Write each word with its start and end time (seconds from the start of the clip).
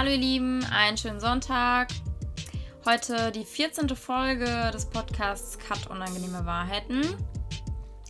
Hallo 0.00 0.12
ihr 0.12 0.16
Lieben, 0.16 0.64
einen 0.72 0.96
schönen 0.96 1.20
Sonntag. 1.20 1.88
Heute 2.86 3.30
die 3.32 3.44
14. 3.44 3.86
Folge 3.94 4.70
des 4.72 4.86
Podcasts 4.86 5.58
Cut 5.58 5.88
Unangenehme 5.90 6.46
Wahrheiten. 6.46 7.02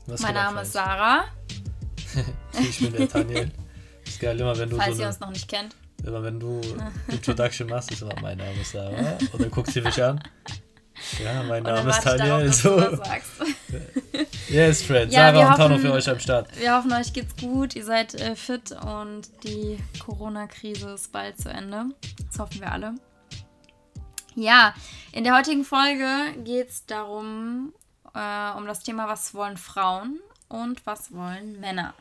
Was 0.06 0.20
mein 0.20 0.34
Name 0.34 0.62
ist 0.62 0.72
Sarah. 0.72 1.24
ich 2.60 2.78
bin 2.78 2.92
der 2.92 3.08
Daniel. 3.08 3.50
Ist 4.06 4.20
geil, 4.20 4.38
immer 4.38 4.56
wenn 4.56 4.70
du 4.70 4.76
Falls 4.76 4.98
so 4.98 5.02
ihr 5.02 5.08
uns 5.08 5.18
noch 5.18 5.30
nicht 5.30 5.48
kennt. 5.48 5.74
Immer 6.04 6.22
wenn 6.22 6.38
du 6.38 6.60
Introduction 7.08 7.68
machst, 7.68 7.90
ist 7.90 8.02
immer 8.02 8.14
mein 8.22 8.38
Name 8.38 8.60
ist 8.60 8.70
Sarah. 8.70 9.18
Und 9.32 9.42
dann 9.42 9.50
guckst 9.50 9.74
du 9.74 9.80
mich 9.80 10.00
an. 10.00 10.22
Ja, 11.18 11.42
mein 11.42 11.64
Name 11.64 11.90
ist 11.90 12.06
Daniel. 12.06 12.52
So. 12.52 12.78
yes, 14.50 14.82
Friends. 14.82 15.14
Ja, 15.14 15.32
Sarah 15.32 15.50
und 15.50 15.56
Tano 15.56 15.78
für 15.78 15.92
euch 15.92 16.08
am 16.08 16.18
Start. 16.18 16.48
Wir 16.58 16.74
hoffen, 16.76 16.92
euch 16.92 17.12
geht's 17.12 17.36
gut. 17.36 17.74
Ihr 17.76 17.84
seid 17.84 18.14
äh, 18.14 18.36
fit 18.36 18.72
und 18.72 19.30
die 19.44 19.78
Corona-Krise 19.98 20.90
ist 20.90 21.12
bald 21.12 21.40
zu 21.40 21.48
Ende. 21.48 21.86
Das 22.26 22.38
hoffen 22.38 22.60
wir 22.60 22.72
alle. 22.72 22.94
Ja, 24.34 24.74
in 25.12 25.24
der 25.24 25.36
heutigen 25.36 25.64
Folge 25.64 26.06
geht 26.44 26.70
es 26.70 26.86
darum, 26.86 27.72
äh, 28.14 28.52
um 28.56 28.66
das 28.66 28.82
Thema, 28.82 29.08
was 29.08 29.34
wollen 29.34 29.56
Frauen 29.56 30.20
und 30.48 30.84
was 30.86 31.12
wollen 31.12 31.58
Männer. 31.60 31.94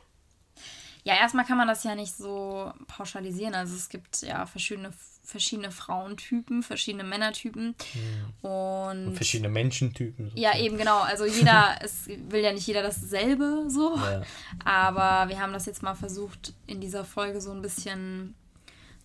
Ja, 1.03 1.15
erstmal 1.15 1.45
kann 1.45 1.57
man 1.57 1.67
das 1.67 1.83
ja 1.83 1.95
nicht 1.95 2.15
so 2.15 2.71
pauschalisieren. 2.87 3.55
Also 3.55 3.75
es 3.75 3.89
gibt 3.89 4.21
ja 4.21 4.45
verschiedene, 4.45 4.91
verschiedene 5.29 5.71
Frauentypen, 5.71 6.63
verschiedene 6.63 7.03
Männertypen 7.03 7.75
mhm. 7.93 8.49
und, 8.49 9.07
und, 9.07 9.15
verschiedene 9.15 9.49
Menschentypen. 9.49 10.31
So. 10.31 10.37
Ja, 10.37 10.57
eben 10.57 10.77
genau. 10.77 10.99
Also 10.99 11.25
jeder, 11.25 11.77
es 11.81 12.07
will 12.07 12.41
ja 12.41 12.51
nicht 12.51 12.65
jeder 12.65 12.81
dasselbe 12.81 13.65
so. 13.67 13.95
Ja. 13.95 14.23
Aber 14.65 15.29
wir 15.29 15.39
haben 15.39 15.53
das 15.53 15.67
jetzt 15.67 15.83
mal 15.83 15.93
versucht, 15.93 16.53
in 16.65 16.81
dieser 16.81 17.05
Folge 17.05 17.41
so 17.41 17.51
ein 17.51 17.61
bisschen 17.61 18.33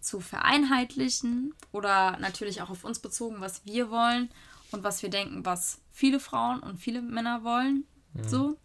zu 0.00 0.20
vereinheitlichen 0.20 1.54
oder 1.72 2.18
natürlich 2.18 2.62
auch 2.62 2.70
auf 2.70 2.84
uns 2.84 2.98
bezogen, 2.98 3.36
was 3.40 3.64
wir 3.66 3.90
wollen 3.90 4.30
und 4.70 4.82
was 4.82 5.02
wir 5.02 5.10
denken, 5.10 5.44
was 5.44 5.80
viele 5.92 6.20
Frauen 6.20 6.60
und 6.60 6.78
viele 6.78 7.02
Männer 7.02 7.44
wollen. 7.44 7.84
Mhm. 8.14 8.28
So. 8.28 8.56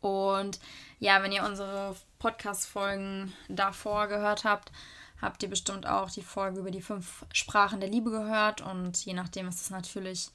Und 0.00 0.60
ja, 1.00 1.22
wenn 1.22 1.32
ihr 1.32 1.44
unsere 1.44 1.96
Podcast-Folgen 2.18 3.32
davor 3.48 4.06
gehört 4.06 4.44
habt, 4.44 4.70
habt 5.20 5.42
ihr 5.42 5.48
bestimmt 5.48 5.86
auch 5.86 6.10
die 6.10 6.22
Folge 6.22 6.60
über 6.60 6.70
die 6.70 6.82
fünf 6.82 7.24
Sprachen 7.32 7.80
der 7.80 7.88
Liebe 7.88 8.10
gehört. 8.10 8.60
Und 8.60 9.04
je 9.04 9.14
nachdem 9.14 9.48
ist 9.48 9.60
es 9.60 9.70
natürlich 9.70 10.30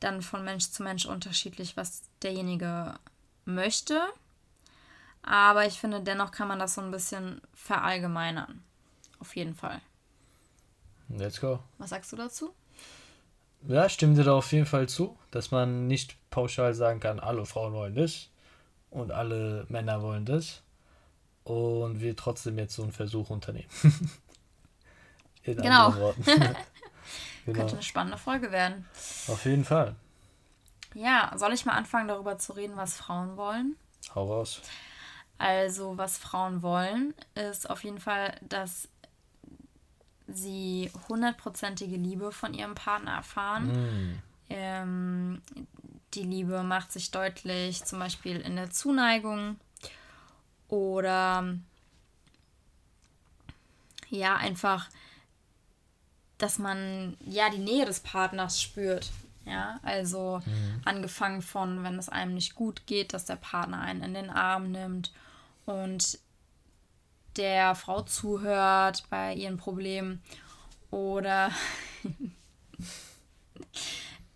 dann 0.00 0.22
von 0.22 0.44
Mensch 0.44 0.70
zu 0.70 0.82
Mensch 0.82 1.06
unterschiedlich, 1.06 1.76
was 1.76 2.02
derjenige 2.22 2.94
möchte. 3.44 4.00
Aber 5.22 5.66
ich 5.66 5.78
finde, 5.78 6.00
dennoch 6.00 6.32
kann 6.32 6.48
man 6.48 6.58
das 6.58 6.74
so 6.74 6.80
ein 6.80 6.90
bisschen 6.90 7.40
verallgemeinern. 7.54 8.62
Auf 9.20 9.36
jeden 9.36 9.54
Fall. 9.54 9.80
Let's 11.08 11.40
go. 11.40 11.60
Was 11.78 11.90
sagst 11.90 12.12
du 12.12 12.16
dazu? 12.16 12.52
Ja, 13.68 13.88
stimme 13.88 14.14
dir 14.14 14.24
da 14.24 14.34
auf 14.34 14.50
jeden 14.50 14.66
Fall 14.66 14.88
zu, 14.88 15.16
dass 15.30 15.52
man 15.52 15.86
nicht 15.86 16.16
pauschal 16.30 16.74
sagen 16.74 16.98
kann, 16.98 17.20
alle 17.20 17.46
Frauen 17.46 17.72
wollen 17.74 17.94
das 17.94 18.28
und 18.90 19.12
alle 19.12 19.66
Männer 19.68 20.02
wollen 20.02 20.24
das 20.24 20.62
und 21.44 22.00
wir 22.00 22.16
trotzdem 22.16 22.58
jetzt 22.58 22.74
so 22.74 22.82
einen 22.82 22.92
Versuch 22.92 23.30
unternehmen. 23.30 23.68
In 25.44 25.56
genau. 25.56 25.86
anderen 25.86 26.02
Worten. 26.02 26.22
genau. 27.46 27.58
Könnte 27.58 27.74
eine 27.74 27.82
spannende 27.82 28.18
Folge 28.18 28.52
werden. 28.52 28.86
Auf 29.28 29.44
jeden 29.44 29.64
Fall. 29.64 29.96
Ja, 30.94 31.32
soll 31.36 31.52
ich 31.52 31.64
mal 31.64 31.72
anfangen, 31.72 32.08
darüber 32.08 32.38
zu 32.38 32.52
reden, 32.52 32.76
was 32.76 32.96
Frauen 32.96 33.36
wollen? 33.36 33.76
Hau 34.14 34.26
raus. 34.26 34.60
Also, 35.38 35.96
was 35.96 36.18
Frauen 36.18 36.62
wollen, 36.62 37.14
ist 37.34 37.68
auf 37.68 37.82
jeden 37.82 37.98
Fall, 37.98 38.36
dass 38.42 38.88
sie 40.28 40.90
hundertprozentige 41.08 41.96
Liebe 41.96 42.30
von 42.30 42.54
ihrem 42.54 42.74
Partner 42.74 43.12
erfahren. 43.12 43.66
Mm. 43.72 44.22
Ähm, 44.50 45.42
die 46.14 46.22
Liebe 46.22 46.62
macht 46.62 46.92
sich 46.92 47.10
deutlich, 47.10 47.84
zum 47.84 47.98
Beispiel 47.98 48.40
in 48.40 48.56
der 48.56 48.70
Zuneigung 48.70 49.56
oder 50.72 51.54
ja, 54.08 54.36
einfach, 54.36 54.88
dass 56.38 56.58
man 56.58 57.18
ja 57.26 57.50
die 57.50 57.58
Nähe 57.58 57.84
des 57.84 58.00
Partners 58.00 58.62
spürt. 58.62 59.12
Ja, 59.44 59.80
also 59.82 60.40
mhm. 60.46 60.80
angefangen 60.84 61.42
von, 61.42 61.84
wenn 61.84 61.98
es 61.98 62.08
einem 62.08 62.32
nicht 62.32 62.54
gut 62.54 62.86
geht, 62.86 63.12
dass 63.12 63.26
der 63.26 63.36
Partner 63.36 63.80
einen 63.80 64.02
in 64.02 64.14
den 64.14 64.30
Arm 64.30 64.70
nimmt 64.70 65.12
und 65.66 66.18
der 67.36 67.74
Frau 67.74 68.02
zuhört 68.02 69.04
bei 69.10 69.34
ihren 69.34 69.58
Problemen 69.58 70.22
oder 70.90 71.50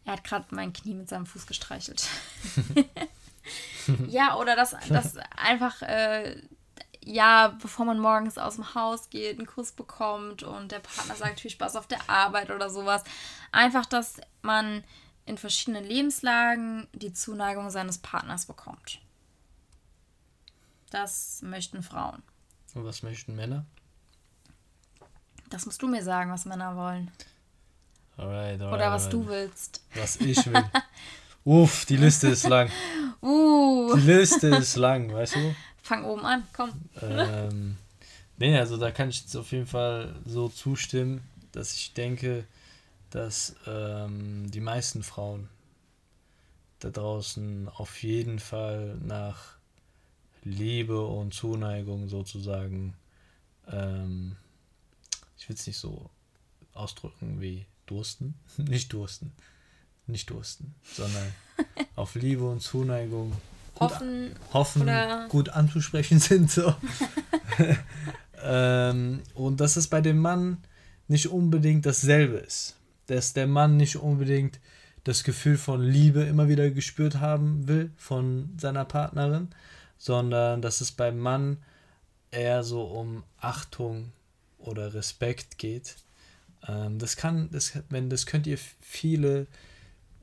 er 0.05 0.13
hat 0.13 0.25
gerade 0.25 0.47
mein 0.51 0.73
Knie 0.73 0.95
mit 0.95 1.09
seinem 1.09 1.25
Fuß 1.25 1.47
gestreichelt. 1.47 2.07
ja, 4.09 4.37
oder 4.37 4.57
dass 4.57 4.75
das 4.89 5.17
einfach, 5.37 5.83
äh, 5.83 6.41
ja, 7.03 7.57
bevor 7.61 7.87
man 7.87 7.99
morgens 7.99 8.39
aus 8.39 8.57
dem 8.57 8.75
Haus 8.75 9.11
geht, 9.11 9.39
einen 9.39 9.47
Kuss 9.47 9.73
bekommt 9.73 10.43
und 10.43 10.73
der 10.73 10.81
Partner 10.81 11.15
sagt, 11.15 11.41
viel 11.41 11.51
Spaß 11.51 11.77
auf 11.77 11.87
der 11.87 12.09
Arbeit 12.09 12.51
oder 12.51 12.69
sowas. 12.69 13.05
Einfach, 13.53 13.87
dass 13.87 14.21
man 14.43 14.83
in 15.25 15.39
verschiedenen 15.39 15.85
Lebenslagen 15.85 16.89
die 16.93 17.13
Zuneigung 17.13 17.71
seines 17.71 17.99
Partners 17.99 18.47
bekommt. 18.47 19.01
Das 20.91 21.43
möchten 21.43 21.83
Frauen. 21.83 22.23
Und 22.75 22.85
was 22.85 23.03
möchten 23.03 23.35
Männer? 23.35 23.67
Das 25.51 25.67
musst 25.67 25.83
du 25.83 25.89
mir 25.89 26.03
sagen, 26.03 26.31
was 26.31 26.45
Männer 26.45 26.77
wollen. 26.77 27.11
Alright, 28.17 28.61
alright, 28.61 28.75
Oder 28.75 28.91
was 28.91 29.07
alright. 29.07 29.13
du 29.13 29.27
willst. 29.29 29.85
Was 29.95 30.17
ich 30.17 30.45
will. 30.47 30.65
Uff, 31.45 31.85
die 31.85 31.97
Liste 31.97 32.29
ist 32.29 32.49
lang. 32.49 32.71
Uh. 33.27 33.93
Die 33.97 34.03
Liste 34.03 34.49
ist 34.49 34.77
lang, 34.77 35.13
weißt 35.13 35.35
du? 35.35 35.57
Fang 35.83 36.05
oben 36.05 36.25
an, 36.25 36.45
komm. 36.53 36.71
Ähm, 37.03 37.77
nee, 38.39 38.57
also 38.57 38.77
da 38.77 38.93
kann 38.93 39.09
ich 39.09 39.23
jetzt 39.23 39.37
auf 39.37 39.51
jeden 39.51 39.67
Fall 39.67 40.15
so 40.25 40.49
zustimmen, 40.49 41.23
dass 41.51 41.75
ich 41.75 41.93
denke, 41.93 42.45
dass 43.11 43.57
ähm, 43.67 44.51
die 44.51 44.61
meisten 44.61 45.03
Frauen 45.03 45.49
da 46.79 46.91
draußen 46.91 47.69
auf 47.69 48.03
jeden 48.03 48.39
Fall 48.39 48.97
nach 49.03 49.57
Liebe 50.45 51.05
und 51.05 51.35
Zuneigung 51.35 52.09
sozusagen, 52.09 52.95
ähm, 53.69 54.37
ich 55.37 55.49
will 55.49 55.57
es 55.57 55.67
nicht 55.67 55.79
so 55.79 56.11
ausdrücken 56.75 57.41
wie 57.41 57.67
Dursten, 57.87 58.35
nicht 58.57 58.93
Dursten, 58.93 59.33
nicht 60.07 60.31
Dursten, 60.31 60.75
sondern 60.85 61.27
auf 61.97 62.15
Liebe 62.15 62.45
und 62.45 62.61
Zuneigung 62.61 63.33
hoffen, 63.79 64.33
hoffen 64.53 64.89
gut 65.29 65.51
anzusprechen 65.51 66.19
sind. 66.21 66.51
So. 66.51 66.75
ähm, 68.43 69.23
und 69.35 69.61
dass 69.61 69.77
es 69.77 69.89
bei 69.89 70.01
dem 70.01 70.19
Mann 70.19 70.59
nicht 71.09 71.29
unbedingt 71.29 71.87
dasselbe 71.87 72.39
ist. 72.39 72.77
Dass 73.07 73.33
der 73.33 73.47
Mann 73.47 73.77
nicht 73.77 73.97
unbedingt 73.97 74.59
das 75.05 75.23
Gefühl 75.23 75.57
von 75.57 75.81
Liebe 75.81 76.23
immer 76.23 76.49
wieder 76.49 76.71
gespürt 76.71 77.21
haben 77.21 77.69
will 77.69 77.93
von 77.97 78.51
seiner 78.59 78.85
Partnerin, 78.85 79.49
sondern 79.99 80.63
dass 80.63 80.81
es 80.81 80.91
beim 80.91 81.19
Mann 81.19 81.59
eher 82.33 82.65
so 82.65 82.83
um 82.83 83.23
Achtung 83.39 84.11
oder 84.59 84.95
Respekt 84.95 85.59
geht. 85.59 85.97
Ähm, 86.67 86.99
das 86.99 87.17
kann, 87.17 87.49
das, 87.53 87.79
wenn 87.89 88.11
das 88.11 88.27
könnt 88.27 88.49
ihr 88.49 88.59
viele, 88.81 89.47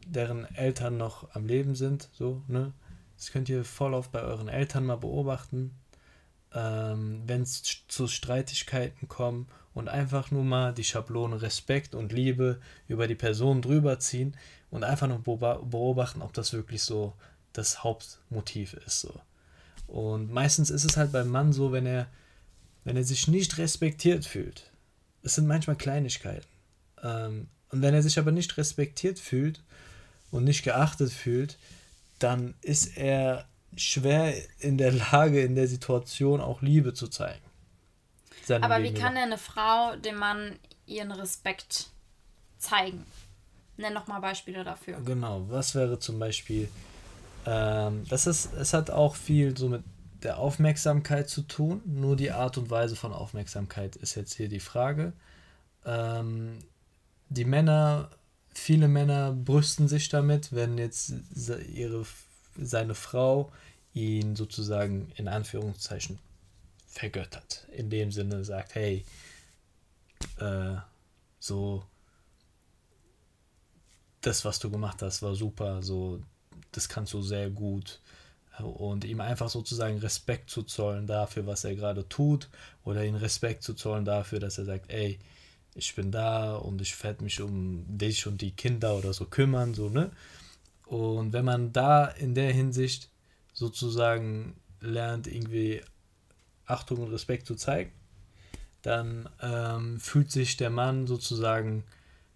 deren 0.07 0.45
Eltern 0.55 0.97
noch 0.97 1.33
am 1.35 1.45
Leben 1.45 1.75
sind, 1.75 2.09
so, 2.13 2.41
ne? 2.47 2.73
Das 3.17 3.31
könnt 3.31 3.47
ihr 3.47 3.63
voll 3.63 3.93
auf 3.93 4.09
bei 4.09 4.21
euren 4.21 4.49
Eltern 4.49 4.85
mal 4.85 4.97
beobachten. 4.97 5.71
Ähm, 6.53 7.23
wenn 7.25 7.41
es 7.41 7.63
zu 7.87 8.07
Streitigkeiten 8.07 9.07
kommt 9.07 9.49
und 9.73 9.87
einfach 9.87 10.29
nur 10.29 10.43
mal 10.43 10.73
die 10.73 10.83
Schablone 10.83 11.41
Respekt 11.41 11.95
und 11.95 12.11
Liebe 12.11 12.59
über 12.87 13.07
die 13.07 13.15
Person 13.15 13.61
drüber 13.61 13.99
ziehen 13.99 14.35
und 14.69 14.83
einfach 14.83 15.07
nur 15.07 15.19
beobachten, 15.19 16.21
ob 16.21 16.33
das 16.33 16.53
wirklich 16.53 16.83
so 16.83 17.13
das 17.53 17.83
Hauptmotiv 17.83 18.73
ist. 18.73 18.99
So. 18.99 19.13
Und 19.87 20.31
meistens 20.31 20.69
ist 20.69 20.83
es 20.83 20.97
halt 20.97 21.11
beim 21.11 21.29
Mann 21.29 21.53
so, 21.53 21.71
wenn 21.71 21.85
er, 21.85 22.07
wenn 22.83 22.97
er 22.97 23.03
sich 23.03 23.27
nicht 23.27 23.57
respektiert 23.57 24.25
fühlt. 24.25 24.71
Es 25.21 25.35
sind 25.35 25.47
manchmal 25.47 25.75
Kleinigkeiten. 25.75 26.47
Ähm, 27.01 27.47
und 27.69 27.81
wenn 27.81 27.93
er 27.93 28.03
sich 28.03 28.19
aber 28.19 28.31
nicht 28.31 28.57
respektiert 28.57 29.17
fühlt 29.17 29.63
und 30.33 30.43
nicht 30.43 30.63
geachtet 30.63 31.11
fühlt, 31.11 31.57
dann 32.19 32.53
ist 32.61 32.97
er 32.97 33.45
schwer 33.75 34.33
in 34.59 34.77
der 34.77 34.91
Lage, 34.91 35.41
in 35.41 35.55
der 35.55 35.67
Situation 35.67 36.41
auch 36.41 36.61
Liebe 36.61 36.93
zu 36.93 37.07
zeigen. 37.07 37.41
Aber 38.61 38.83
wie 38.83 38.93
kann 38.93 39.15
denn 39.15 39.23
eine 39.23 39.37
Frau 39.37 39.95
dem 39.95 40.17
Mann 40.17 40.59
ihren 40.85 41.11
Respekt 41.11 41.89
zeigen? 42.57 43.05
Nenn 43.77 43.93
noch 43.93 44.07
mal 44.07 44.19
Beispiele 44.19 44.63
dafür. 44.63 44.99
Genau, 45.05 45.45
was 45.49 45.73
wäre 45.73 45.97
zum 45.97 46.19
Beispiel 46.19 46.69
ähm, 47.45 48.05
das 48.09 48.27
ist, 48.27 48.53
es 48.53 48.73
hat 48.73 48.89
auch 48.89 49.15
viel 49.15 49.57
so 49.57 49.69
mit 49.69 49.83
der 50.23 50.37
Aufmerksamkeit 50.37 51.29
zu 51.29 51.41
tun. 51.41 51.81
Nur 51.85 52.15
die 52.15 52.31
Art 52.31 52.57
und 52.57 52.69
Weise 52.69 52.95
von 52.95 53.11
Aufmerksamkeit 53.11 53.95
ist 53.97 54.15
jetzt 54.15 54.33
hier 54.33 54.47
die 54.47 54.61
Frage. 54.61 55.13
Ähm, 55.85 56.59
die 57.29 57.45
Männer, 57.45 58.09
viele 58.53 58.87
Männer 58.87 59.31
brüsten 59.31 59.87
sich 59.87 60.09
damit, 60.09 60.53
wenn 60.53 60.77
jetzt 60.77 61.13
ihre, 61.73 62.05
seine 62.57 62.95
Frau 62.95 63.51
ihn 63.93 64.35
sozusagen 64.35 65.11
in 65.15 65.27
Anführungszeichen 65.27 66.19
vergöttert. 66.87 67.67
In 67.71 67.89
dem 67.89 68.11
Sinne 68.11 68.43
sagt, 68.43 68.75
hey, 68.75 69.05
äh, 70.39 70.75
so, 71.39 71.83
das, 74.21 74.45
was 74.45 74.59
du 74.59 74.69
gemacht 74.69 75.01
hast, 75.01 75.21
war 75.21 75.35
super, 75.35 75.81
so, 75.81 76.21
das 76.71 76.87
kannst 76.87 77.13
du 77.13 77.21
sehr 77.21 77.49
gut. 77.49 77.99
Und 78.59 79.03
ihm 79.03 79.19
einfach 79.19 79.49
sozusagen 79.49 79.97
Respekt 79.97 80.49
zu 80.49 80.61
zollen 80.63 81.07
dafür, 81.07 81.47
was 81.47 81.63
er 81.63 81.75
gerade 81.75 82.07
tut, 82.07 82.49
oder 82.83 83.03
ihm 83.03 83.15
Respekt 83.15 83.63
zu 83.63 83.73
zollen 83.73 84.05
dafür, 84.05 84.39
dass 84.39 84.59
er 84.59 84.65
sagt, 84.65 84.91
ey, 84.91 85.19
ich 85.75 85.95
bin 85.95 86.11
da 86.11 86.55
und 86.55 86.81
ich 86.81 87.01
werde 87.03 87.23
mich 87.23 87.41
um 87.41 87.85
dich 87.87 88.27
und 88.27 88.41
die 88.41 88.51
Kinder 88.51 88.95
oder 88.95 89.13
so 89.13 89.25
kümmern, 89.25 89.73
so, 89.73 89.89
ne? 89.89 90.11
Und 90.85 91.33
wenn 91.33 91.45
man 91.45 91.73
da 91.73 92.05
in 92.05 92.35
der 92.35 92.51
Hinsicht 92.51 93.09
sozusagen 93.53 94.55
lernt, 94.81 95.27
irgendwie 95.27 95.81
Achtung 96.65 96.99
und 96.99 97.11
Respekt 97.11 97.47
zu 97.47 97.55
zeigen, 97.55 97.91
dann 98.81 99.29
ähm, 99.41 99.99
fühlt 99.99 100.31
sich 100.31 100.57
der 100.57 100.69
Mann 100.69 101.07
sozusagen 101.07 101.83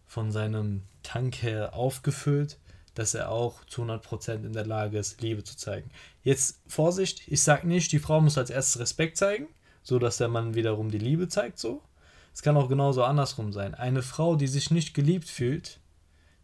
von 0.06 0.32
seinem 0.32 0.84
Tank 1.04 1.42
her 1.44 1.74
aufgefüllt, 1.74 2.58
dass 2.96 3.14
er 3.14 3.30
auch 3.30 3.64
zu 3.66 3.84
100% 3.84 4.46
in 4.46 4.54
der 4.54 4.66
Lage 4.66 4.98
ist, 4.98 5.22
Liebe 5.22 5.44
zu 5.44 5.56
zeigen. 5.56 5.92
Jetzt 6.24 6.60
Vorsicht, 6.68 7.28
ich 7.28 7.44
sage 7.44 7.68
nicht, 7.68 7.92
die 7.92 8.00
Frau 8.00 8.22
muss 8.22 8.38
als 8.38 8.50
erstes 8.50 8.80
Respekt 8.82 9.18
zeigen, 9.18 9.48
so 9.84 10.00
dass 10.00 10.18
der 10.18 10.30
Mann 10.30 10.56
wiederum 10.56 10.90
die 10.90 10.98
Liebe 10.98 11.28
zeigt, 11.28 11.60
so. 11.60 11.84
Es 12.38 12.44
kann 12.44 12.56
auch 12.56 12.70
genauso 12.70 13.04
andersrum 13.04 13.52
sein. 13.52 13.74
Eine 13.74 14.04
Frau, 14.04 14.36
die 14.36 14.46
sich 14.46 14.70
nicht 14.70 14.94
geliebt 14.94 15.28
fühlt, 15.28 15.80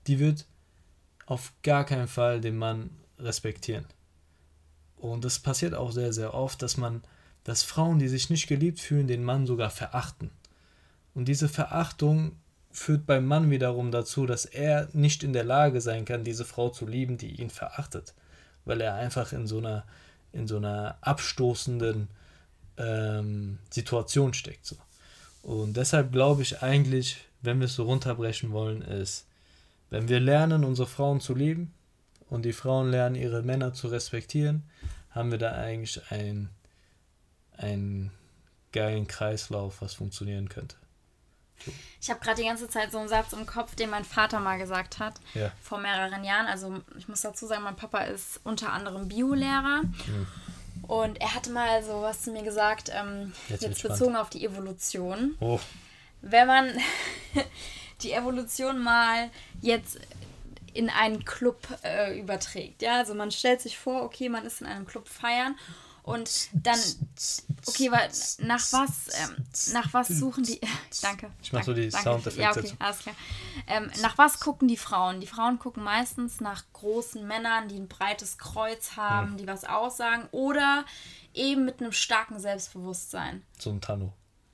die 0.08 0.18
wird 0.18 0.48
auf 1.28 1.54
gar 1.62 1.86
keinen 1.86 2.08
Fall 2.08 2.42
den 2.42 2.58
Mann 2.58 2.90
respektieren. 3.20 3.86
Und 4.98 5.24
das 5.24 5.38
passiert 5.38 5.76
auch 5.76 5.92
sehr, 5.92 6.12
sehr 6.12 6.34
oft, 6.34 6.64
dass 6.64 6.78
man, 6.78 7.04
dass 7.44 7.62
Frauen, 7.62 8.00
die 8.00 8.08
sich 8.08 8.32
nicht 8.32 8.48
geliebt 8.48 8.80
fühlen, 8.80 9.06
den 9.06 9.24
Mann 9.24 9.46
sogar 9.46 9.70
verachten. 9.70 10.32
Und 11.14 11.26
diese 11.26 11.48
Verachtung 11.48 12.38
führt 12.72 13.06
beim 13.06 13.28
Mann 13.28 13.52
wiederum 13.52 13.92
dazu, 13.92 14.26
dass 14.26 14.46
er 14.46 14.90
nicht 14.94 15.22
in 15.22 15.32
der 15.32 15.44
Lage 15.44 15.80
sein 15.80 16.06
kann, 16.06 16.24
diese 16.24 16.44
Frau 16.44 16.70
zu 16.70 16.88
lieben, 16.88 17.18
die 17.18 17.40
ihn 17.40 17.52
verachtet. 17.52 18.16
Weil 18.66 18.82
er 18.82 18.96
einfach 18.96 19.32
in 19.32 19.46
so 19.46 19.60
einer, 19.60 19.86
in 20.32 20.48
so 20.48 20.58
einer 20.58 20.98
abstoßenden 21.02 22.08
ähm, 22.78 23.60
Situation 23.70 24.34
steckt. 24.34 24.66
So. 24.66 24.78
Und 25.44 25.76
deshalb 25.76 26.14
glaube 26.14 26.42
ich 26.42 26.64
eigentlich, 26.64 27.18
wenn 27.42 27.60
wir 27.60 27.66
es 27.66 27.76
so 27.76 27.84
runterbrechen 27.84 28.52
wollen, 28.52 28.82
ist, 28.82 29.28
wenn 29.90 30.08
wir 30.08 30.20
lernen, 30.20 30.64
unsere 30.64 30.88
Frauen 30.88 31.20
zu 31.20 31.36
lieben 31.36 31.74
und 32.30 32.44
die 32.44 32.54
Frauen 32.54 32.90
lernen, 32.90 33.16
ihre 33.16 33.44
Männer 33.44 33.74
zu 33.74 33.90
respektieren, 33.90 34.64
haben 35.12 35.30
wir 35.32 35.38
da 35.38 35.52
eigentlich 35.52 36.02
einen, 36.10 36.50
einen 37.58 38.12
geilen 38.72 39.06
Kreislauf, 39.06 39.82
was 39.82 39.94
funktionieren 39.94 40.48
könnte. 40.48 40.78
So. 41.66 41.72
Ich 42.02 42.10
habe 42.10 42.22
gerade 42.22 42.42
die 42.42 42.48
ganze 42.48 42.70
Zeit 42.70 42.92
so 42.92 42.98
einen 42.98 43.10
Satz 43.10 43.34
im 43.34 43.46
Kopf, 43.46 43.76
den 43.76 43.90
mein 43.90 44.06
Vater 44.06 44.40
mal 44.40 44.58
gesagt 44.58 45.00
hat, 45.00 45.20
ja. 45.34 45.52
vor 45.62 45.78
mehreren 45.78 46.24
Jahren. 46.24 46.48
Also 46.48 46.82
ich 46.98 47.08
muss 47.10 47.22
dazu 47.22 47.46
sagen, 47.46 47.64
mein 47.64 47.76
Papa 47.76 48.00
ist 48.00 48.40
unter 48.46 48.72
anderem 48.72 49.10
Biolehrer. 49.10 49.84
Mhm. 49.84 50.28
Und 50.88 51.20
er 51.22 51.34
hatte 51.34 51.50
mal 51.52 51.84
so 51.84 52.02
was 52.02 52.24
zu 52.24 52.32
mir 52.32 52.44
gesagt, 52.44 52.92
ähm, 52.94 53.34
jetzt, 53.50 53.64
jetzt 53.64 53.84
bezogen 53.84 54.16
auf 54.16 54.30
die 54.30 54.46
Evolution. 54.46 55.36
Oh. 55.40 55.60
Wenn 56.22 56.48
man 56.48 56.72
die 58.02 58.12
Evolution 58.12 58.80
mal 58.80 59.30
jetzt 59.62 60.00
in 60.74 60.90
einen 60.90 61.24
Club 61.24 61.68
äh, 61.84 62.20
überträgt. 62.20 62.82
Ja, 62.82 62.98
also 62.98 63.14
man 63.14 63.32
stellt 63.32 63.62
sich 63.62 63.78
vor, 63.78 64.04
okay, 64.04 64.28
man 64.30 64.46
ist 64.46 64.62
in 64.62 64.68
einem 64.68 64.86
Club 64.86 65.08
feiern 65.08 65.56
und 66.04 66.50
dann, 66.52 66.80
okay, 67.66 67.90
weil 67.90 68.10
nach 68.46 68.74
was, 68.74 69.08
ähm, 69.22 69.38
nach 69.72 69.94
was 69.94 70.10
suchen 70.10 70.44
die, 70.44 70.60
danke. 71.02 71.32
Ich 71.42 71.54
mach 71.54 71.64
so 71.64 71.74
die 71.74 71.90
Soundeffekte. 71.90 72.42
Ja, 72.42 72.52
okay, 72.52 72.74
alles 72.78 73.00
klar. 73.00 73.16
Ähm, 73.68 73.90
nach 74.02 74.18
was 74.18 74.42
gucken 74.42 74.68
die 74.68 74.76
Frauen? 74.76 75.22
Die 75.22 75.28
Frauen 75.28 75.60
gucken 75.60 75.82
meistens 75.82 76.42
nach 76.42 76.66
großen 76.74 77.26
Männern, 77.26 77.70
die 77.70 77.78
ein 77.78 77.88
breites 77.88 78.38
Kreuz 78.38 78.98
haben, 78.98 79.32
hm. 79.32 79.38
die 79.38 79.48
was 79.48 79.64
aussagen 79.64 80.28
oder 80.32 80.84
eben 81.34 81.64
mit 81.64 81.80
einem 81.80 81.94
starken 81.94 82.38
Selbstbewusstsein. 82.38 83.42
So 83.58 83.70
ein 83.70 83.80
Tano. 83.80 84.12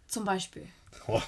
Zum 0.07 0.25
Beispiel. 0.25 0.67
Oh. 1.07 1.21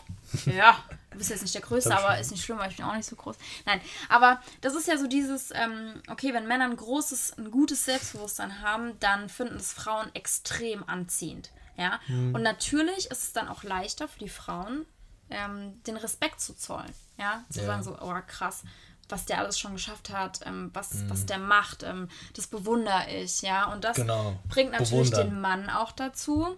Ja, 0.45 0.77
du 1.11 1.17
bist 1.17 1.29
jetzt 1.29 1.41
nicht 1.41 1.53
der 1.53 1.61
Größte, 1.61 1.95
aber 1.95 2.19
ist 2.19 2.31
nicht 2.31 2.43
schlimm, 2.43 2.57
weil 2.57 2.71
ich 2.71 2.77
bin 2.77 2.85
auch 2.85 2.95
nicht 2.95 3.07
so 3.07 3.15
groß. 3.15 3.35
Nein, 3.65 3.81
aber 4.09 4.41
das 4.61 4.75
ist 4.75 4.87
ja 4.87 4.97
so 4.97 5.07
dieses, 5.07 5.51
ähm, 5.51 6.01
okay, 6.09 6.33
wenn 6.33 6.47
Männer 6.47 6.65
ein 6.65 6.75
großes, 6.75 7.37
ein 7.37 7.51
gutes 7.51 7.85
Selbstbewusstsein 7.85 8.61
haben, 8.61 8.99
dann 8.99 9.29
finden 9.29 9.57
es 9.57 9.73
Frauen 9.73 10.09
extrem 10.13 10.87
anziehend. 10.87 11.51
Ja, 11.77 11.99
mhm. 12.07 12.35
und 12.35 12.43
natürlich 12.43 13.09
ist 13.09 13.23
es 13.23 13.33
dann 13.33 13.47
auch 13.47 13.63
leichter 13.63 14.07
für 14.07 14.19
die 14.19 14.29
Frauen, 14.29 14.85
ähm, 15.29 15.81
den 15.83 15.97
Respekt 15.97 16.41
zu 16.41 16.55
zollen. 16.55 16.93
Ja, 17.17 17.43
zu 17.49 17.59
ja. 17.59 17.65
sagen 17.65 17.83
so, 17.83 17.97
oh 17.99 18.15
krass, 18.27 18.63
was 19.09 19.25
der 19.25 19.39
alles 19.39 19.59
schon 19.59 19.73
geschafft 19.73 20.09
hat, 20.09 20.41
ähm, 20.45 20.69
was, 20.73 20.93
mhm. 20.93 21.09
was 21.09 21.25
der 21.25 21.39
macht, 21.39 21.83
ähm, 21.83 22.07
das 22.35 22.47
bewundere 22.47 23.09
ich, 23.09 23.41
ja. 23.41 23.71
Und 23.71 23.83
das 23.83 23.97
genau. 23.97 24.39
bringt 24.49 24.71
natürlich 24.71 25.11
Bewundern. 25.11 25.29
den 25.29 25.41
Mann 25.41 25.69
auch 25.69 25.91
dazu, 25.91 26.57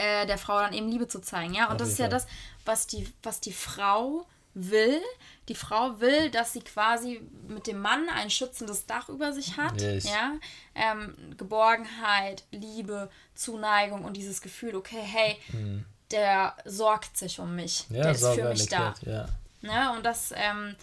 äh, 0.00 0.26
der 0.26 0.38
Frau 0.38 0.58
dann 0.58 0.72
eben 0.72 0.88
Liebe 0.88 1.08
zu 1.08 1.20
zeigen, 1.20 1.52
ja. 1.52 1.66
Und 1.66 1.72
Auf 1.72 1.78
das 1.78 1.88
ist 1.90 1.98
ja 1.98 2.08
das, 2.08 2.26
was 2.64 2.86
die, 2.86 3.06
was 3.22 3.40
die 3.40 3.52
Frau 3.52 4.26
will. 4.54 5.00
Die 5.48 5.54
Frau 5.54 6.00
will, 6.00 6.30
dass 6.30 6.54
sie 6.54 6.60
quasi 6.60 7.20
mit 7.48 7.66
dem 7.66 7.80
Mann 7.80 8.08
ein 8.08 8.30
schützendes 8.30 8.86
Dach 8.86 9.08
über 9.08 9.32
sich 9.32 9.56
hat. 9.56 9.80
Yes. 9.80 10.08
Ja? 10.08 10.32
Ähm, 10.74 11.14
Geborgenheit, 11.36 12.44
Liebe, 12.50 13.10
Zuneigung 13.34 14.04
und 14.04 14.16
dieses 14.16 14.40
Gefühl, 14.40 14.74
okay, 14.74 15.02
hey, 15.02 15.36
mhm. 15.52 15.84
der 16.10 16.56
sorgt 16.64 17.16
sich 17.16 17.38
um 17.38 17.54
mich. 17.54 17.86
Ja, 17.90 18.04
der 18.04 18.12
ist 18.12 18.26
für 18.26 18.48
mich 18.48 18.68
da. 18.68 18.94
Ja. 19.02 19.28
ja. 19.62 19.92
Und 19.92 20.04
das, 20.04 20.32
ähm, 20.34 20.76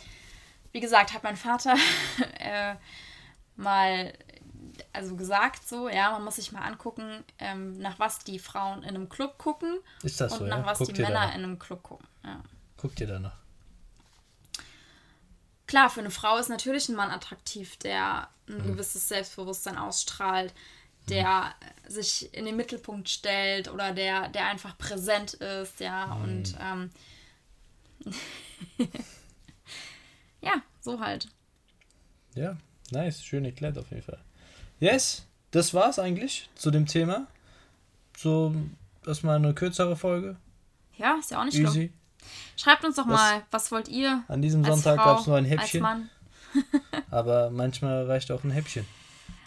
wie 0.71 0.79
gesagt, 0.79 1.13
hat 1.13 1.23
mein 1.23 1.37
Vater 1.37 1.75
äh, 2.39 2.75
mal 3.55 4.13
also 4.97 5.15
gesagt 5.15 5.67
so, 5.67 5.87
ja, 5.87 6.11
man 6.11 6.23
muss 6.23 6.35
sich 6.35 6.51
mal 6.51 6.61
angucken, 6.61 7.23
ähm, 7.37 7.77
nach 7.77 7.99
was 7.99 8.19
die 8.19 8.39
Frauen 8.39 8.83
in 8.83 8.89
einem 8.89 9.09
Club 9.09 9.37
gucken 9.37 9.79
Ist 10.03 10.19
das 10.19 10.33
und 10.33 10.39
so, 10.39 10.45
nach 10.45 10.59
ja? 10.59 10.65
was 10.65 10.79
Guckt 10.79 10.97
die 10.97 11.01
Männer 11.01 11.21
danach. 11.21 11.35
in 11.35 11.43
einem 11.43 11.59
Club 11.59 11.83
gucken. 11.83 12.07
Ja. 12.23 12.41
Guckt 12.77 12.99
ihr 12.99 13.07
danach? 13.07 13.37
Klar, 15.67 15.89
für 15.89 15.99
eine 15.99 16.11
Frau 16.11 16.37
ist 16.37 16.49
natürlich 16.49 16.89
ein 16.89 16.95
Mann 16.95 17.11
attraktiv, 17.11 17.77
der 17.77 18.29
ein 18.47 18.57
mhm. 18.57 18.63
gewisses 18.63 19.07
Selbstbewusstsein 19.07 19.77
ausstrahlt, 19.77 20.53
der 21.09 21.53
mhm. 21.85 21.91
sich 21.91 22.33
in 22.33 22.45
den 22.45 22.55
Mittelpunkt 22.55 23.09
stellt 23.09 23.67
oder 23.67 23.93
der, 23.93 24.29
der 24.29 24.45
einfach 24.47 24.77
präsent 24.77 25.35
ist, 25.35 25.79
ja, 25.79 26.07
mhm. 26.07 26.23
und 26.23 26.55
ähm, 26.59 26.91
ja, 30.41 30.61
so 30.81 30.99
halt. 30.99 31.27
Ja, 32.33 32.57
nice, 32.91 33.23
schön 33.23 33.45
erklärt 33.45 33.77
auf 33.77 33.89
jeden 33.91 34.03
Fall. 34.03 34.23
Yes, 34.79 35.25
das 35.51 35.73
war's 35.73 35.99
eigentlich 35.99 36.49
zu 36.55 36.71
dem 36.71 36.85
Thema. 36.85 37.27
So, 38.17 38.53
das 39.03 39.23
mal 39.23 39.35
eine 39.35 39.53
kürzere 39.53 39.95
Folge. 39.95 40.37
Ja, 40.97 41.15
ist 41.19 41.31
ja 41.31 41.39
auch 41.39 41.45
nicht 41.45 41.57
Easy. 41.57 41.71
schlimm. 41.71 41.93
Schreibt 42.57 42.83
uns 42.83 42.95
doch 42.95 43.07
was, 43.07 43.13
mal, 43.13 43.43
was 43.51 43.71
wollt 43.71 43.87
ihr? 43.87 44.23
An 44.27 44.41
diesem 44.41 44.63
Sonntag 44.65 44.97
gab 44.97 45.19
es 45.19 45.27
nur 45.27 45.37
ein 45.37 45.45
Häppchen. 45.45 46.09
aber 47.11 47.49
manchmal 47.49 48.05
reicht 48.05 48.31
auch 48.31 48.43
ein 48.43 48.51
Häppchen, 48.51 48.85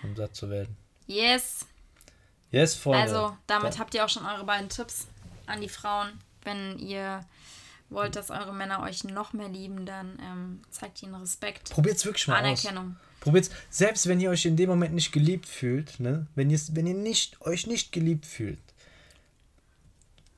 um 0.03 0.15
satt 0.17 0.35
zu 0.35 0.49
werden. 0.49 0.77
Yes. 1.07 1.67
Yes, 2.51 2.75
Freunde. 2.75 3.03
Also, 3.03 3.37
damit 3.47 3.75
da. 3.75 3.79
habt 3.81 3.95
ihr 3.95 4.05
auch 4.05 4.09
schon 4.09 4.25
eure 4.25 4.45
beiden 4.45 4.69
Tipps 4.69 5.09
an 5.47 5.61
die 5.61 5.69
Frauen. 5.69 6.13
Wenn 6.43 6.79
ihr 6.79 7.21
wollt, 7.91 8.17
dass 8.17 8.31
eure 8.31 8.53
Männer 8.53 8.81
euch 8.83 9.05
noch 9.05 9.33
mehr 9.33 9.49
lieben, 9.49 9.85
dann 9.87 10.19
ähm, 10.21 10.63
zeigt 10.71 11.03
ihnen 11.03 11.15
Respekt. 11.17 11.71
Probiert 11.71 11.97
es 11.97 12.05
wirklich 12.05 12.27
mal 12.29 12.37
Anerkennung. 12.37 12.97
aus. 12.99 13.10
Probiert's, 13.21 13.51
selbst 13.69 14.07
wenn 14.07 14.21
ihr 14.21 14.31
euch 14.31 14.47
in 14.47 14.57
dem 14.57 14.71
Moment 14.71 14.95
nicht 14.95 15.13
geliebt 15.13 15.47
fühlt, 15.47 16.01
ne? 16.01 16.27
wenn, 16.35 16.51
wenn 16.51 16.87
ihr 16.87 16.95
nicht, 16.95 17.41
euch 17.43 17.67
nicht 17.67 17.93
geliebt 17.93 18.27
fühlt, 18.27 18.59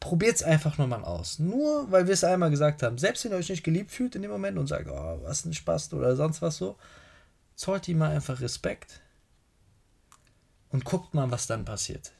probiert 0.00 0.34
es 0.34 0.42
einfach 0.42 0.78
nochmal 0.78 1.04
aus. 1.04 1.38
Nur 1.38 1.90
weil 1.92 2.06
wir 2.06 2.14
es 2.14 2.24
einmal 2.24 2.50
gesagt 2.50 2.82
haben. 2.82 2.98
Selbst 2.98 3.24
wenn 3.24 3.30
ihr 3.30 3.38
euch 3.38 3.50
nicht 3.50 3.62
geliebt 3.62 3.92
fühlt 3.92 4.16
in 4.16 4.22
dem 4.22 4.32
Moment 4.32 4.58
und 4.58 4.66
sagt, 4.66 4.88
oh, 4.88 5.20
was 5.22 5.44
ein 5.44 5.54
Spaß 5.54 5.92
oder 5.94 6.16
sonst 6.16 6.42
was 6.42 6.56
so, 6.56 6.76
zollt 7.54 7.86
ihm 7.86 7.98
mal 7.98 8.10
einfach 8.10 8.40
Respekt 8.40 9.00
und 10.70 10.84
guckt 10.84 11.14
mal, 11.14 11.30
was 11.30 11.46
dann 11.46 11.64
passiert. 11.64 12.10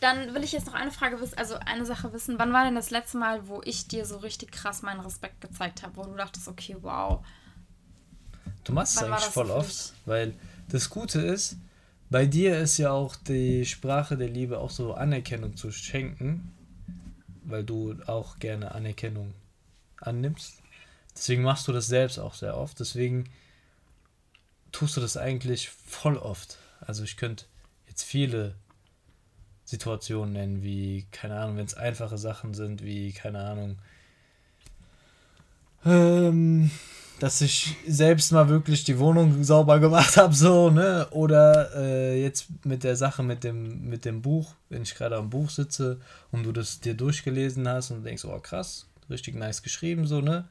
Dann 0.00 0.34
will 0.34 0.42
ich 0.42 0.52
jetzt 0.52 0.66
noch 0.66 0.74
eine 0.74 0.90
Frage 0.90 1.20
wissen, 1.20 1.36
also 1.36 1.56
eine 1.56 1.84
Sache 1.84 2.12
wissen. 2.12 2.38
Wann 2.38 2.52
war 2.52 2.64
denn 2.64 2.74
das 2.74 2.90
letzte 2.90 3.18
Mal, 3.18 3.46
wo 3.48 3.60
ich 3.64 3.86
dir 3.86 4.06
so 4.06 4.16
richtig 4.16 4.50
krass 4.50 4.82
meinen 4.82 5.00
Respekt 5.00 5.40
gezeigt 5.40 5.82
habe, 5.82 5.96
wo 5.96 6.02
du 6.04 6.14
dachtest, 6.16 6.48
okay, 6.48 6.76
wow, 6.80 7.24
Du 8.68 8.74
machst 8.74 8.96
es 8.96 9.02
eigentlich 9.02 9.24
voll 9.24 9.50
oft, 9.50 9.94
weil 10.04 10.34
das 10.68 10.90
Gute 10.90 11.22
ist, 11.22 11.56
bei 12.10 12.26
dir 12.26 12.58
ist 12.58 12.76
ja 12.76 12.90
auch 12.90 13.16
die 13.16 13.64
Sprache 13.64 14.18
der 14.18 14.28
Liebe 14.28 14.58
auch 14.58 14.68
so 14.68 14.92
Anerkennung 14.92 15.56
zu 15.56 15.70
schenken, 15.72 16.52
weil 17.44 17.64
du 17.64 17.96
auch 18.06 18.38
gerne 18.38 18.74
Anerkennung 18.74 19.32
annimmst. 20.02 20.62
Deswegen 21.16 21.44
machst 21.44 21.66
du 21.66 21.72
das 21.72 21.86
selbst 21.86 22.18
auch 22.18 22.34
sehr 22.34 22.58
oft. 22.58 22.78
Deswegen 22.78 23.30
tust 24.70 24.98
du 24.98 25.00
das 25.00 25.16
eigentlich 25.16 25.70
voll 25.70 26.18
oft. 26.18 26.58
Also 26.82 27.04
ich 27.04 27.16
könnte 27.16 27.46
jetzt 27.88 28.02
viele 28.02 28.54
Situationen 29.64 30.34
nennen, 30.34 30.62
wie, 30.62 31.06
keine 31.10 31.40
Ahnung, 31.40 31.56
wenn 31.56 31.64
es 31.64 31.72
einfache 31.72 32.18
Sachen 32.18 32.52
sind, 32.52 32.84
wie, 32.84 33.12
keine 33.12 33.40
Ahnung, 33.40 33.78
ähm, 35.86 36.70
dass 37.20 37.40
ich 37.40 37.76
selbst 37.86 38.32
mal 38.32 38.48
wirklich 38.48 38.84
die 38.84 38.98
Wohnung 38.98 39.42
sauber 39.42 39.80
gemacht 39.80 40.16
habe, 40.16 40.34
so, 40.34 40.70
ne? 40.70 41.08
Oder 41.10 41.74
äh, 41.74 42.22
jetzt 42.22 42.46
mit 42.64 42.84
der 42.84 42.96
Sache 42.96 43.22
mit 43.22 43.44
dem, 43.44 43.88
mit 43.88 44.04
dem 44.04 44.22
Buch, 44.22 44.54
wenn 44.68 44.82
ich 44.82 44.94
gerade 44.94 45.16
am 45.16 45.30
Buch 45.30 45.50
sitze 45.50 46.00
und 46.30 46.44
du 46.44 46.52
das 46.52 46.80
dir 46.80 46.94
durchgelesen 46.94 47.68
hast 47.68 47.90
und 47.90 48.04
denkst, 48.04 48.24
oh 48.24 48.38
krass, 48.38 48.86
richtig 49.10 49.34
nice 49.34 49.62
geschrieben, 49.62 50.06
so, 50.06 50.20
ne? 50.20 50.48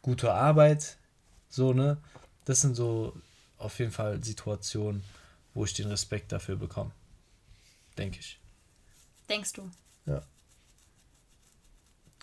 Gute 0.00 0.32
Arbeit, 0.32 0.96
so, 1.50 1.72
ne? 1.72 1.98
Das 2.44 2.62
sind 2.62 2.74
so 2.74 3.14
auf 3.58 3.78
jeden 3.78 3.92
Fall 3.92 4.22
Situationen, 4.24 5.02
wo 5.52 5.64
ich 5.64 5.74
den 5.74 5.88
Respekt 5.88 6.32
dafür 6.32 6.56
bekomme. 6.56 6.92
Denke 7.98 8.20
ich. 8.20 8.38
Denkst 9.28 9.52
du? 9.52 9.70
Ja. 10.06 10.22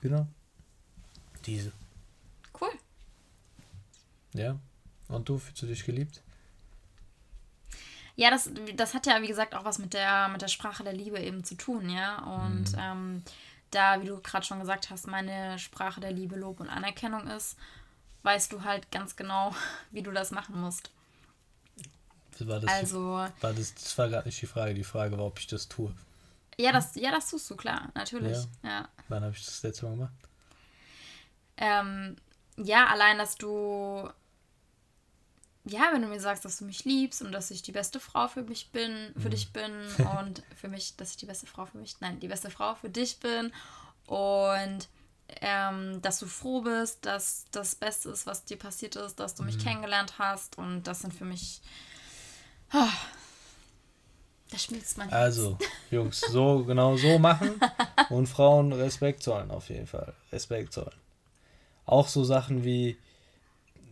Genau. 0.01 0.27
Diese. 1.45 1.71
Ja. 4.37 4.57
Und 5.07 5.29
du, 5.29 5.37
fühlst 5.37 5.61
du 5.61 5.67
dich 5.67 5.85
geliebt? 5.85 6.21
Ja, 8.15 8.29
das, 8.29 8.49
das 8.75 8.93
hat 8.93 9.05
ja, 9.07 9.21
wie 9.21 9.27
gesagt, 9.27 9.55
auch 9.55 9.65
was 9.65 9.77
mit 9.77 9.93
der, 9.93 10.29
mit 10.29 10.41
der 10.41 10.47
Sprache 10.47 10.83
der 10.83 10.93
Liebe 10.93 11.19
eben 11.19 11.43
zu 11.43 11.55
tun, 11.55 11.89
ja. 11.89 12.19
Und 12.23 12.71
mhm. 12.71 12.79
ähm, 12.79 13.23
da, 13.71 14.01
wie 14.01 14.07
du 14.07 14.19
gerade 14.21 14.45
schon 14.45 14.59
gesagt 14.59 14.89
hast, 14.89 15.07
meine 15.07 15.59
Sprache 15.59 15.99
der 15.99 16.11
Liebe 16.11 16.35
Lob 16.35 16.59
und 16.59 16.69
Anerkennung 16.69 17.27
ist, 17.27 17.57
weißt 18.23 18.53
du 18.53 18.63
halt 18.63 18.89
ganz 18.91 19.15
genau, 19.15 19.53
wie 19.91 20.01
du 20.01 20.11
das 20.11 20.31
machen 20.31 20.59
musst. 20.59 20.91
War 22.39 22.59
das, 22.59 22.69
also, 22.69 22.99
war 23.39 23.53
das, 23.53 23.73
das 23.75 23.97
war 23.97 24.09
gerade 24.09 24.27
nicht 24.27 24.41
die 24.41 24.45
Frage. 24.45 24.73
Die 24.73 24.83
Frage 24.83 25.17
war, 25.17 25.25
ob 25.25 25.39
ich 25.39 25.47
das 25.47 25.69
tue. 25.69 25.93
Ja, 26.57 26.71
das, 26.71 26.95
ja, 26.95 27.11
das 27.11 27.29
tust 27.29 27.49
du, 27.49 27.55
klar, 27.55 27.89
natürlich. 27.95 28.37
Ja. 28.63 28.69
ja. 28.69 28.89
Wann 29.07 29.23
habe 29.23 29.33
ich 29.33 29.45
das 29.45 29.63
letzte 29.63 29.85
Mal 29.85 29.91
gemacht? 29.91 30.13
Ähm, 31.57 32.15
ja, 32.57 32.87
allein, 32.87 33.17
dass 33.17 33.35
du, 33.35 34.09
ja, 35.65 35.89
wenn 35.91 36.01
du 36.01 36.07
mir 36.07 36.19
sagst, 36.19 36.45
dass 36.45 36.57
du 36.57 36.65
mich 36.65 36.85
liebst 36.85 37.21
und 37.21 37.31
dass 37.31 37.51
ich 37.51 37.61
die 37.61 37.71
beste 37.71 37.99
Frau 37.99 38.27
für 38.27 38.43
mich 38.43 38.71
bin, 38.71 39.13
für 39.17 39.27
mhm. 39.27 39.31
dich 39.31 39.51
bin 39.51 39.71
und 40.19 40.43
für 40.55 40.67
mich, 40.67 40.95
dass 40.95 41.11
ich 41.11 41.17
die 41.17 41.25
beste 41.25 41.47
Frau 41.47 41.65
für 41.65 41.77
mich, 41.77 41.95
nein, 42.01 42.19
die 42.19 42.27
beste 42.27 42.49
Frau 42.49 42.75
für 42.75 42.89
dich 42.89 43.19
bin 43.19 43.51
und 44.05 44.87
ähm, 45.41 46.01
dass 46.03 46.19
du 46.19 46.27
froh 46.27 46.61
bist, 46.61 47.05
dass 47.05 47.45
das 47.51 47.73
Beste 47.73 48.09
ist, 48.09 48.27
was 48.27 48.45
dir 48.45 48.57
passiert 48.57 48.95
ist, 48.95 49.19
dass 49.19 49.33
du 49.33 49.43
mich 49.43 49.57
mhm. 49.57 49.63
kennengelernt 49.63 50.19
hast 50.19 50.57
und 50.57 50.83
das 50.83 51.01
sind 51.01 51.13
für 51.13 51.25
mich 51.25 51.61
Oh, 52.73 52.89
da 54.51 54.57
schmilzt 54.57 54.97
man. 54.97 55.09
Also, 55.09 55.57
Jungs, 55.91 56.19
so 56.19 56.63
genau 56.63 56.97
so 56.97 57.19
machen 57.19 57.59
und 58.09 58.27
Frauen 58.27 58.73
Respekt 58.73 59.23
zollen 59.23 59.51
auf 59.51 59.69
jeden 59.69 59.87
Fall. 59.87 60.13
Respekt 60.31 60.73
zollen. 60.73 60.95
Auch 61.85 62.07
so 62.07 62.23
Sachen 62.23 62.63
wie, 62.63 62.97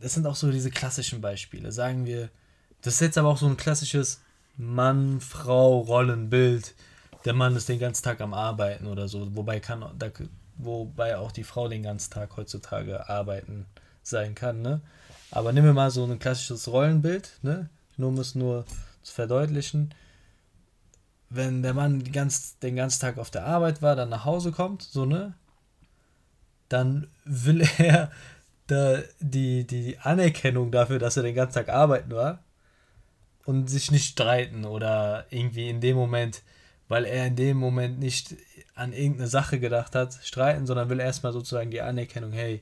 das 0.04 0.14
sind 0.14 0.28
auch 0.28 0.36
so 0.36 0.52
diese 0.52 0.70
klassischen 0.70 1.22
Beispiele. 1.22 1.72
Sagen 1.72 2.06
wir, 2.06 2.30
das 2.82 2.96
ist 2.96 3.00
jetzt 3.00 3.18
aber 3.18 3.30
auch 3.30 3.38
so 3.38 3.48
ein 3.48 3.56
klassisches 3.56 4.20
Mann-Frau-Rollenbild. 4.58 6.76
Der 7.24 7.32
Mann 7.32 7.56
ist 7.56 7.70
den 7.70 7.80
ganzen 7.80 8.04
Tag 8.04 8.20
am 8.20 8.34
Arbeiten 8.34 8.88
oder 8.88 9.08
so, 9.08 9.34
wobei 9.34 9.62
kann, 9.62 9.86
da, 9.98 10.10
wobei 10.58 11.18
auch 11.18 11.32
die 11.32 11.46
Frau 11.46 11.70
den 11.70 11.84
ganzen 11.84 12.12
Tag 12.12 12.36
heutzutage 12.36 13.08
arbeiten 13.08 13.66
sein 14.04 14.36
kann, 14.36 14.62
ne? 14.62 14.82
Aber 15.32 15.54
nehmen 15.54 15.68
wir 15.68 15.74
mal 15.74 15.90
so 15.90 16.04
ein 16.04 16.20
klassisches 16.20 16.68
Rollenbild, 16.68 17.40
ne? 17.42 17.70
Nur 17.96 18.10
um 18.10 18.18
es 18.18 18.36
nur 18.36 18.66
zu 19.04 19.14
verdeutlichen. 19.14 19.96
Wenn 21.30 21.64
der 21.64 21.74
Mann 21.74 22.12
ganz, 22.12 22.60
den 22.60 22.76
ganzen 22.76 23.00
Tag 23.00 23.18
auf 23.18 23.32
der 23.32 23.46
Arbeit 23.46 23.82
war, 23.82 23.96
dann 23.96 24.10
nach 24.10 24.26
Hause 24.26 24.52
kommt, 24.52 24.82
so, 24.82 25.06
ne? 25.06 25.34
Dann 26.68 27.08
will 27.24 27.66
er 27.78 28.12
da 28.68 29.00
die, 29.20 29.66
die 29.66 29.98
Anerkennung 30.00 30.72
dafür, 30.72 31.00
dass 31.00 31.18
er 31.18 31.24
den 31.24 31.36
ganzen 31.36 31.56
Tag 31.56 31.70
arbeiten 31.70 32.12
war 32.12 32.44
und 33.46 33.70
sich 33.70 33.92
nicht 33.92 34.06
streiten 34.06 34.66
oder 34.66 35.26
irgendwie 35.30 35.70
in 35.70 35.82
dem 35.82 35.98
Moment, 35.98 36.44
weil 36.88 37.06
er 37.06 37.28
in 37.28 37.36
dem 37.36 37.58
Moment 37.58 38.00
nicht 38.00 38.36
an 38.76 38.94
irgendeine 38.94 39.28
Sache 39.28 39.60
gedacht 39.60 39.96
hat, 39.96 40.14
streiten, 40.24 40.66
sondern 40.66 40.90
will 40.90 41.00
erstmal 41.00 41.34
sozusagen 41.34 41.72
die 41.72 41.82
Anerkennung, 41.82 42.32
hey, 42.32 42.62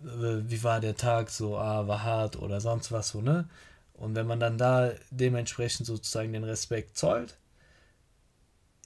wie 0.00 0.62
war 0.62 0.80
der 0.80 0.96
Tag 0.96 1.30
so, 1.30 1.56
ah, 1.56 1.86
war 1.86 2.02
hart 2.02 2.36
oder 2.36 2.60
sonst 2.60 2.92
was 2.92 3.08
so, 3.08 3.20
ne? 3.20 3.48
Und 3.94 4.16
wenn 4.16 4.26
man 4.26 4.40
dann 4.40 4.58
da 4.58 4.90
dementsprechend 5.10 5.86
sozusagen 5.86 6.32
den 6.32 6.44
Respekt 6.44 6.98
zollt, 6.98 7.38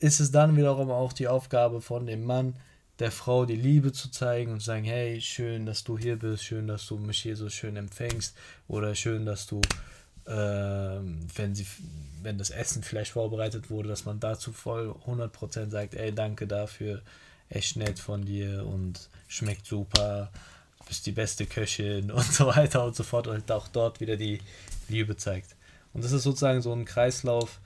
ist 0.01 0.21
es 0.21 0.31
dann 0.31 0.57
wiederum 0.57 0.91
auch 0.91 1.13
die 1.13 1.29
Aufgabe 1.29 1.81
von 1.81 2.07
dem 2.07 2.25
Mann, 2.25 2.55
der 2.99 3.13
Frau 3.13 3.45
die 3.45 3.57
Liebe 3.57 3.93
zu 3.93 4.11
zeigen 4.11 4.53
und 4.53 4.61
zu 4.61 4.67
sagen, 4.67 4.85
hey, 4.85 5.21
schön, 5.21 5.67
dass 5.67 5.85
du 5.85 5.97
hier 5.97 6.17
bist, 6.17 6.45
schön, 6.45 6.67
dass 6.67 6.87
du 6.87 6.99
mich 6.99 7.21
hier 7.21 7.37
so 7.37 7.49
schön 7.49 7.77
empfängst 7.77 8.37
oder 8.67 8.95
schön, 8.95 9.25
dass 9.25 9.47
du, 9.47 9.61
äh, 10.27 10.33
wenn 10.33 11.55
sie, 11.55 11.67
wenn 12.23 12.39
das 12.39 12.51
Essen 12.51 12.83
vielleicht 12.83 13.13
vorbereitet 13.13 13.71
wurde, 13.71 13.89
dass 13.89 14.05
man 14.05 14.19
dazu 14.19 14.53
voll 14.53 14.95
100% 15.07 15.71
sagt, 15.71 15.95
ey, 15.95 16.13
danke 16.13 16.47
dafür, 16.47 17.03
echt 17.49 17.77
nett 17.77 17.99
von 17.99 18.25
dir 18.25 18.67
und 18.67 19.09
schmeckt 19.29 19.67
super, 19.67 20.31
bist 20.87 21.07
die 21.07 21.13
beste 21.13 21.47
Köchin 21.47 22.11
und 22.11 22.25
so 22.25 22.47
weiter 22.47 22.85
und 22.85 22.97
so 22.97 23.05
fort 23.05 23.29
und 23.29 23.51
auch 23.53 23.69
dort 23.69 24.01
wieder 24.01 24.17
die 24.17 24.41
Liebe 24.89 25.17
zeigt. 25.17 25.55
Und 25.93 26.03
das 26.05 26.13
ist 26.13 26.25
sozusagen 26.25 26.63
so 26.63 26.73
ein 26.73 26.85
Kreislauf, 26.85 27.61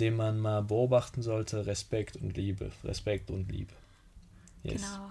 den 0.00 0.16
man 0.16 0.38
mal 0.38 0.62
beobachten 0.62 1.22
sollte. 1.22 1.66
Respekt 1.66 2.16
und 2.16 2.36
Liebe. 2.36 2.70
Respekt 2.84 3.30
und 3.30 3.50
Liebe. 3.50 3.72
Yes. 4.66 4.82
Genau. 4.82 5.10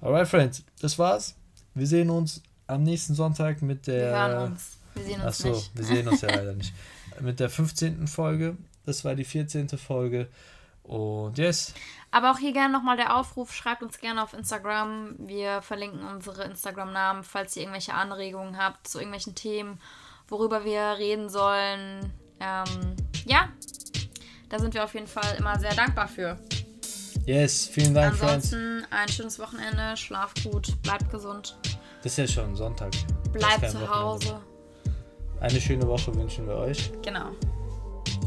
Alright, 0.00 0.28
Friends, 0.28 0.64
das 0.80 0.98
war's. 0.98 1.34
Wir 1.74 1.86
sehen 1.86 2.10
uns 2.10 2.42
am 2.66 2.82
nächsten 2.82 3.14
Sonntag 3.14 3.62
mit 3.62 3.86
der. 3.86 4.12
Wir 4.12 4.18
hören 4.18 4.52
uns. 4.52 4.78
Wir 4.94 5.04
sehen 5.04 5.20
uns 5.20 5.24
Achso, 5.24 5.48
nicht. 5.50 5.76
wir 5.76 5.84
sehen 5.84 6.08
uns 6.08 6.20
ja 6.20 6.28
leider 6.34 6.54
nicht. 6.54 6.74
Mit 7.20 7.40
der 7.40 7.50
15. 7.50 8.06
Folge. 8.06 8.56
Das 8.86 9.04
war 9.04 9.14
die 9.14 9.24
14. 9.24 9.68
Folge. 9.70 10.28
Und 10.82 11.38
yes. 11.38 11.74
Aber 12.10 12.32
auch 12.32 12.38
hier 12.38 12.52
gerne 12.52 12.72
nochmal 12.72 12.96
der 12.96 13.16
Aufruf, 13.16 13.52
schreibt 13.52 13.82
uns 13.82 13.98
gerne 13.98 14.22
auf 14.22 14.32
Instagram. 14.32 15.14
Wir 15.18 15.62
verlinken 15.62 16.02
unsere 16.02 16.44
Instagram-Namen, 16.44 17.22
falls 17.22 17.54
ihr 17.54 17.62
irgendwelche 17.62 17.94
Anregungen 17.94 18.56
habt 18.56 18.88
zu 18.88 18.98
irgendwelchen 18.98 19.34
Themen 19.34 19.78
worüber 20.30 20.64
wir 20.64 20.96
reden 20.98 21.28
sollen. 21.28 22.12
Ähm, 22.40 22.96
ja, 23.26 23.48
da 24.48 24.58
sind 24.58 24.74
wir 24.74 24.84
auf 24.84 24.94
jeden 24.94 25.06
Fall 25.06 25.36
immer 25.36 25.58
sehr 25.58 25.74
dankbar 25.74 26.08
für. 26.08 26.38
Yes, 27.30 27.68
vielen 27.68 27.94
Dank, 27.94 28.20
Ansonsten 28.20 28.80
Friends. 28.80 28.88
ein 28.90 29.08
schönes 29.08 29.38
Wochenende, 29.38 29.96
schlaf 29.96 30.34
gut, 30.42 30.74
bleibt 30.82 31.08
gesund. 31.12 31.56
Das 32.02 32.10
ist 32.10 32.18
ja 32.18 32.26
schon 32.26 32.56
Sonntag. 32.56 32.90
Bleibt 33.32 33.70
zu 33.70 33.88
Hause. 33.88 34.40
Eine 35.38 35.60
schöne 35.60 35.86
Woche 35.86 36.12
wünschen 36.12 36.48
wir 36.48 36.56
euch. 36.56 36.90
Genau. 37.02 37.28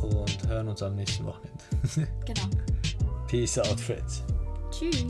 Und 0.02 0.48
hören 0.48 0.70
uns 0.70 0.82
am 0.82 0.96
nächsten 0.96 1.26
Wochenende. 1.26 1.66
genau. 2.26 2.48
Peace 3.28 3.60
out, 3.60 3.78
Friends. 3.78 4.24
Tschüss. 4.72 5.04